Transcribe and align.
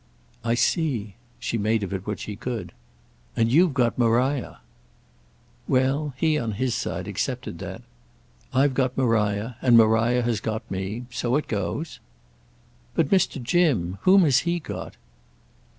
"I 0.43 0.55
see"—she 0.55 1.59
made 1.59 1.83
of 1.83 1.93
it 1.93 2.07
what 2.07 2.19
she 2.19 2.35
could. 2.35 2.71
"And 3.35 3.51
you've 3.51 3.75
got 3.75 3.99
Maria." 3.99 4.61
Well, 5.67 6.15
he 6.17 6.39
on 6.39 6.53
his 6.53 6.73
side 6.73 7.07
accepted 7.07 7.59
that. 7.59 7.83
"I've 8.51 8.73
got 8.73 8.97
Maria. 8.97 9.57
And 9.61 9.77
Maria 9.77 10.23
has 10.23 10.39
got 10.39 10.63
me. 10.71 11.05
So 11.11 11.35
it 11.35 11.47
goes." 11.47 11.99
"But 12.95 13.09
Mr. 13.09 13.39
Jim—whom 13.39 14.23
has 14.23 14.39
he 14.39 14.57
got?" 14.57 14.95